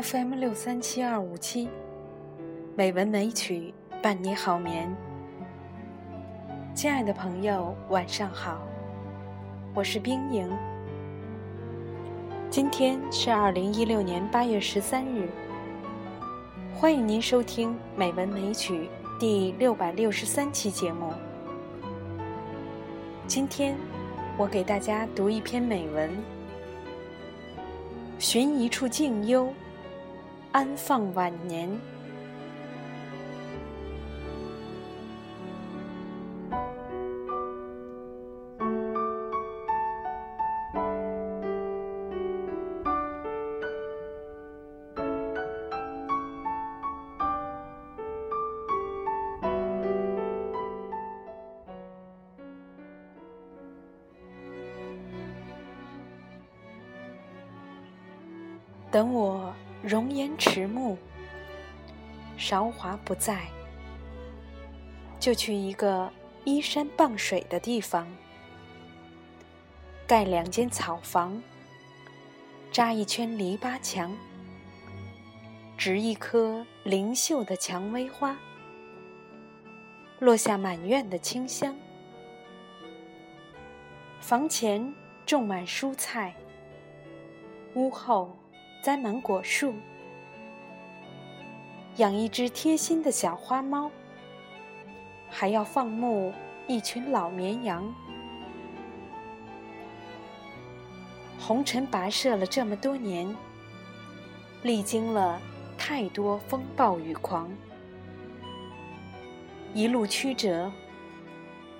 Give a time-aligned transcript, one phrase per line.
[0.00, 1.68] FM 六三七二五七，
[2.76, 4.94] 美文美曲伴你好眠。
[6.72, 8.60] 亲爱的朋友，晚上好，
[9.74, 10.48] 我是冰莹。
[12.48, 15.28] 今天是二零一六年八月十三日，
[16.76, 21.12] 欢迎您收听《美文美曲》第六百六十三期节目。
[23.26, 23.74] 今天
[24.36, 26.08] 我给大家读一篇美文，
[28.20, 29.52] 寻一处静幽。
[30.52, 31.98] 安放晚年。
[58.90, 59.54] 等我。
[59.80, 60.96] 容颜迟暮，
[62.36, 63.46] 韶华不在，
[65.20, 66.12] 就去一个
[66.44, 68.08] 依山傍水的地方，
[70.04, 71.40] 盖两间草房，
[72.72, 74.12] 扎一圈篱笆墙，
[75.76, 78.36] 植一棵灵秀的蔷薇花，
[80.18, 81.72] 落下满院的清香。
[84.20, 84.92] 房前
[85.24, 86.34] 种满蔬菜，
[87.74, 88.36] 屋后。
[88.88, 89.74] 栽满果树，
[91.98, 93.90] 养一只贴心的小花猫，
[95.28, 96.32] 还要放牧
[96.66, 97.94] 一群老绵羊。
[101.38, 103.36] 红尘跋涉了这么多年，
[104.62, 105.38] 历经了
[105.76, 107.50] 太多风暴雨狂，
[109.74, 110.72] 一路曲折，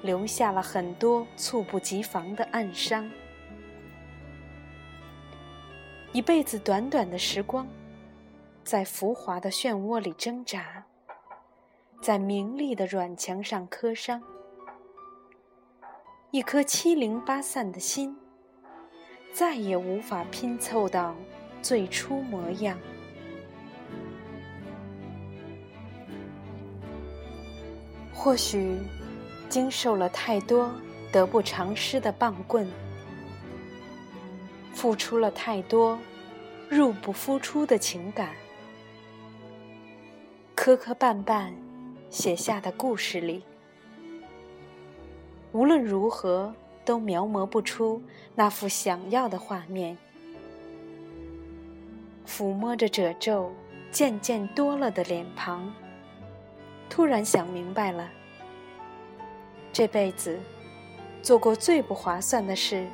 [0.00, 3.06] 留下了很多猝不及防的暗伤。
[6.14, 7.66] 一辈子短短的时光，
[8.62, 10.84] 在浮华的漩涡里挣扎，
[12.00, 14.22] 在名利的软墙上磕伤，
[16.30, 18.16] 一颗七零八散的心，
[19.32, 21.16] 再也无法拼凑到
[21.60, 22.78] 最初模样。
[28.14, 28.78] 或许，
[29.48, 30.70] 经受了太多
[31.10, 32.70] 得不偿失的棒棍。
[34.74, 35.98] 付出了太多
[36.68, 38.34] 入不敷出的情感，
[40.54, 41.52] 磕磕绊绊
[42.10, 43.42] 写下的故事里，
[45.52, 46.52] 无论如何
[46.84, 48.02] 都描摹不出
[48.34, 49.96] 那幅想要的画面。
[52.26, 53.52] 抚摸着褶皱
[53.90, 55.72] 渐渐多了的脸庞，
[56.90, 58.10] 突然想明白了，
[59.72, 60.38] 这辈子
[61.22, 62.86] 做过最不划算的事。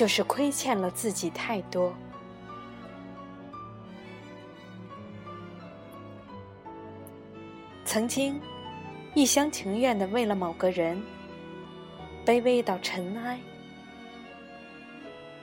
[0.00, 1.92] 就是亏欠了自己太多。
[7.84, 8.40] 曾经
[9.12, 10.98] 一厢情愿的为了某个人
[12.24, 13.38] 卑微到尘埃，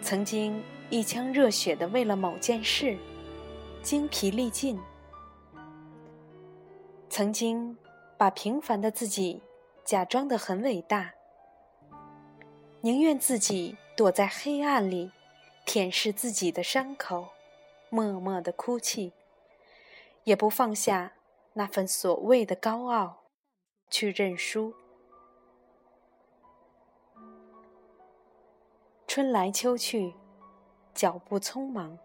[0.00, 2.96] 曾经一腔热血的为了某件事
[3.82, 4.80] 精疲力尽，
[7.10, 7.76] 曾经
[8.16, 9.42] 把平凡的自己
[9.84, 11.12] 假装的很伟大，
[12.80, 13.76] 宁愿自己。
[13.96, 15.10] 躲在黑暗里，
[15.64, 17.28] 舔舐自己的伤口，
[17.88, 19.14] 默默的哭泣，
[20.24, 21.14] 也不放下
[21.54, 23.22] 那份所谓的高傲，
[23.88, 24.74] 去认输。
[29.06, 30.12] 春来秋去，
[30.92, 31.98] 脚步匆忙，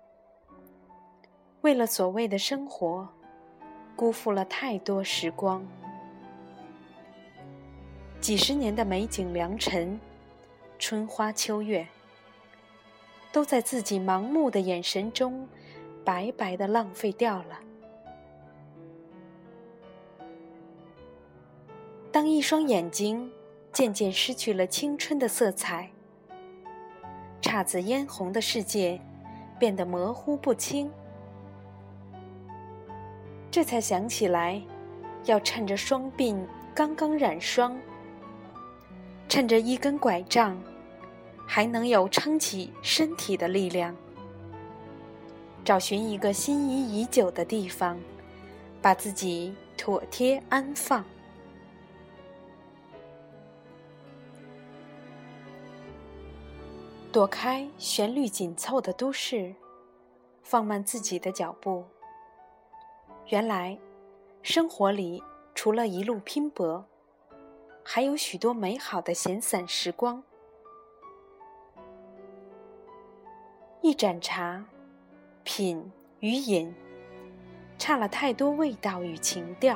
[1.59, 3.09] 为了所谓的生活，
[3.97, 5.67] 辜负了太多时光。
[8.21, 9.99] 几十年的美景良辰。
[10.81, 11.87] 春花秋月，
[13.31, 15.47] 都在自己盲目的眼神中，
[16.03, 17.59] 白白的浪费掉了。
[22.11, 23.31] 当一双眼睛
[23.71, 25.87] 渐渐失去了青春的色彩，
[27.43, 28.99] 姹紫嫣红的世界
[29.59, 30.91] 变得模糊不清，
[33.51, 34.59] 这才想起来，
[35.25, 36.43] 要趁着双鬓
[36.73, 37.79] 刚刚染霜，
[39.29, 40.59] 趁着一根拐杖。
[41.45, 43.95] 还能有撑起身体的力量，
[45.65, 47.99] 找寻一个心仪已久的地方，
[48.81, 51.03] 把自己妥帖安放，
[57.11, 59.53] 躲开旋律紧凑的都市，
[60.41, 61.83] 放慢自己的脚步。
[63.27, 63.77] 原来，
[64.41, 65.21] 生活里
[65.53, 66.85] 除了一路拼搏，
[67.83, 70.23] 还有许多美好的闲散时光。
[73.91, 74.63] 一盏茶，
[75.43, 75.91] 品
[76.21, 76.73] 与饮，
[77.77, 79.75] 差了太多味道与情调；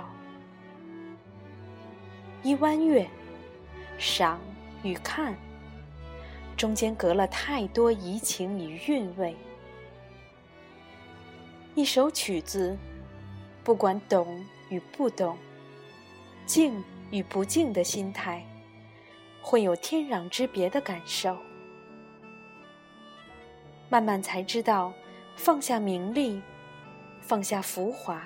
[2.41, 3.05] 一弯月，
[3.97, 4.39] 赏
[4.83, 5.35] 与看，
[6.55, 9.35] 中间隔了太多移情与韵味。
[11.75, 12.77] 一首曲子，
[13.65, 15.37] 不管懂与不懂，
[16.45, 16.81] 静
[17.11, 18.45] 与不静的心态，
[19.41, 21.37] 会有天壤之别的感受。
[23.89, 24.91] 慢慢才知道，
[25.35, 26.41] 放下名利，
[27.21, 28.21] 放下浮华，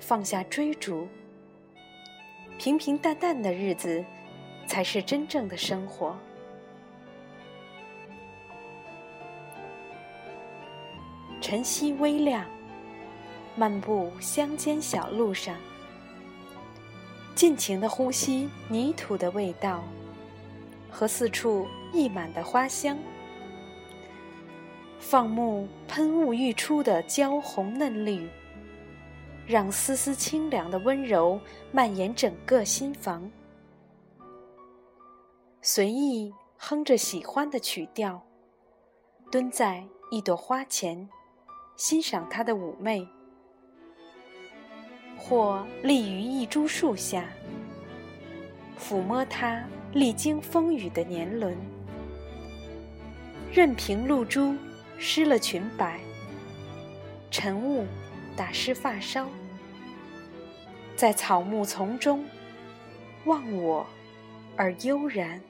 [0.00, 1.06] 放下追逐，
[2.58, 4.04] 平平淡淡的日子，
[4.66, 6.16] 才是真正的生活。
[11.40, 12.44] 晨曦微亮，
[13.56, 15.56] 漫步乡间小路上，
[17.34, 19.82] 尽情的呼吸泥土的味道，
[20.90, 22.98] 和四处溢满的花香。
[25.00, 28.28] 放牧喷雾欲出的娇红嫩绿，
[29.46, 31.40] 让丝丝清凉的温柔
[31.72, 33.28] 蔓延整个心房。
[35.62, 38.22] 随意哼着喜欢的曲调，
[39.32, 41.08] 蹲在一朵花前，
[41.76, 43.04] 欣赏它的妩媚；
[45.16, 47.24] 或立于一株树下，
[48.78, 49.64] 抚摸它
[49.94, 51.56] 历经风雨的年轮，
[53.50, 54.54] 任凭露珠。
[55.02, 55.98] 湿了裙摆，
[57.30, 57.86] 晨雾
[58.36, 59.26] 打湿发梢，
[60.94, 62.22] 在草木丛中
[63.24, 63.86] 忘我
[64.58, 65.40] 而悠然。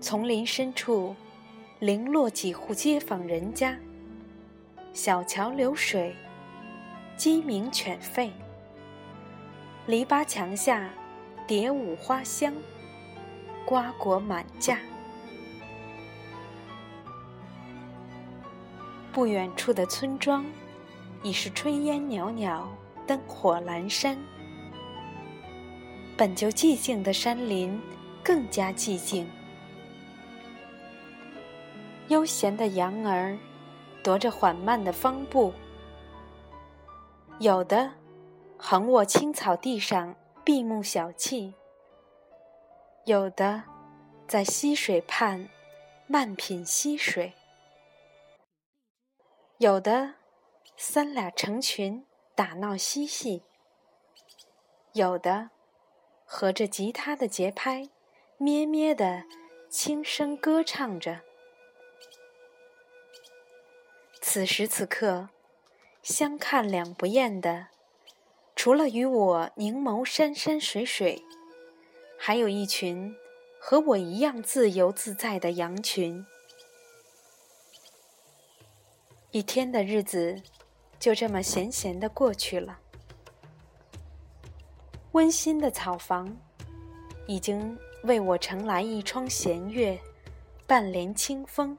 [0.00, 1.14] 丛林深处，
[1.78, 3.78] 零落几户街坊人家，
[4.94, 6.16] 小桥流水，
[7.18, 8.30] 鸡鸣犬吠，
[9.86, 10.90] 篱笆墙下。
[11.48, 12.52] 蝶舞花香，
[13.64, 14.78] 瓜果满架。
[19.10, 20.44] 不远处的村庄，
[21.22, 22.68] 已是炊烟袅袅，
[23.06, 24.18] 灯火阑珊。
[26.18, 27.80] 本就寂静的山林，
[28.22, 29.26] 更加寂静。
[32.08, 33.38] 悠闲的羊儿，
[34.04, 35.54] 踱着缓慢的方步，
[37.38, 37.90] 有的
[38.58, 40.14] 横卧青草地上。
[40.48, 41.52] 闭目小憩，
[43.04, 43.64] 有的
[44.26, 45.50] 在溪水畔
[46.06, 47.34] 慢品溪水，
[49.58, 50.14] 有的
[50.74, 53.42] 三俩成群打闹嬉戏，
[54.94, 55.50] 有的
[56.24, 57.90] 合着吉他的节拍
[58.38, 59.24] 咩咩的
[59.68, 61.20] 轻声歌唱着。
[64.22, 65.28] 此时此刻，
[66.02, 67.66] 相看两不厌的。
[68.58, 71.24] 除了与我凝眸山山水水，
[72.18, 73.14] 还有一群
[73.60, 76.26] 和我一样自由自在的羊群。
[79.30, 80.42] 一天的日子
[80.98, 82.80] 就这么闲闲的过去了。
[85.12, 86.36] 温馨的草房
[87.28, 89.96] 已经为我盛来一窗闲月，
[90.66, 91.78] 半帘清风。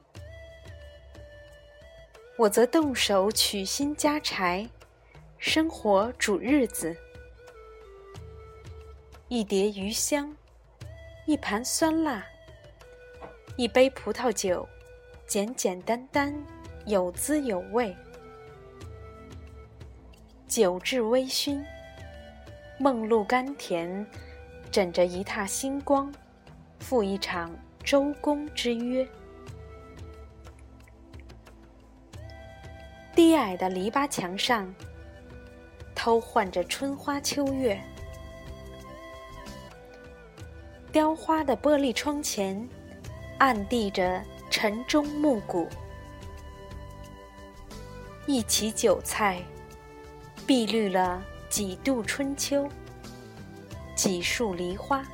[2.38, 4.66] 我则动手取薪加柴。
[5.40, 6.94] 生活煮日子，
[9.28, 10.36] 一碟鱼香，
[11.24, 12.22] 一盘酸辣，
[13.56, 14.68] 一杯葡萄酒，
[15.26, 16.34] 简简单单，
[16.84, 17.96] 有滋有味。
[20.46, 21.64] 酒至微醺，
[22.78, 24.06] 梦露甘甜，
[24.70, 26.12] 枕着一榻星光，
[26.80, 27.50] 赴一场
[27.82, 29.08] 周公之约。
[33.14, 34.72] 低矮的篱笆墙上。
[36.02, 37.78] 偷换着春花秋月，
[40.90, 42.66] 雕花的玻璃窗前，
[43.36, 45.68] 暗递着晨钟暮鼓。
[48.24, 49.42] 一畦韭菜，
[50.46, 52.66] 碧绿了几度春秋；
[53.94, 55.04] 几树梨花，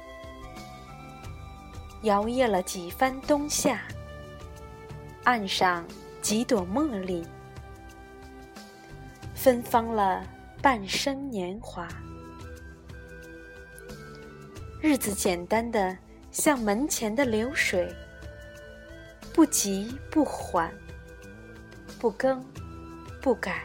[2.03, 3.83] 摇曳了几番冬夏。
[5.25, 5.85] 岸上
[6.23, 7.27] 几朵茉莉，
[9.35, 10.25] 芬芳了。
[10.67, 11.87] 半生年华，
[14.83, 15.97] 日子简单的
[16.33, 17.89] 像门前的流水，
[19.33, 20.69] 不急不缓，
[22.01, 22.45] 不更
[23.23, 23.63] 不改。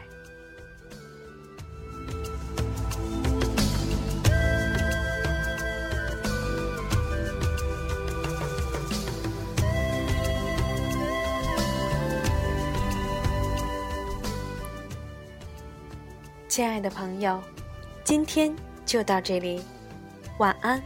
[16.52, 17.42] 亲爱的朋友，
[18.04, 18.54] 今天
[18.84, 19.62] 就到这里，
[20.36, 20.82] 晚安。